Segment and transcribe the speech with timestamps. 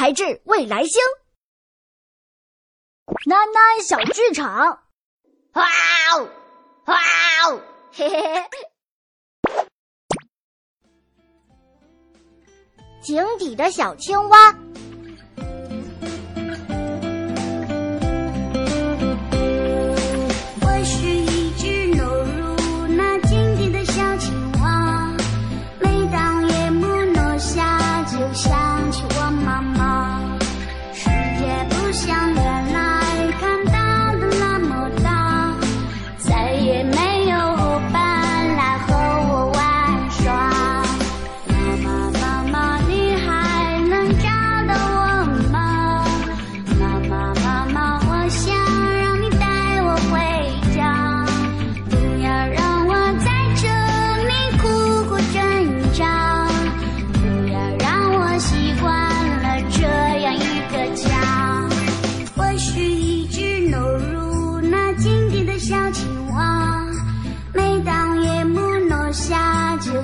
[0.00, 0.98] 才智未来星，
[3.26, 4.82] 囡囡小剧场。
[5.52, 5.68] 哇
[6.14, 6.26] 哦，
[6.86, 6.96] 哇
[7.44, 7.60] 哦，
[7.92, 8.48] 嘿嘿嘿。
[13.02, 14.56] 井底的小青蛙。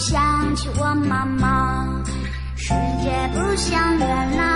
[0.00, 2.02] 想起我妈妈，
[2.56, 4.49] 世界不像原来。